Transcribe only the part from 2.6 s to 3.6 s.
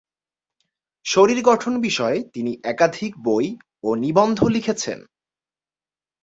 একাধিক বই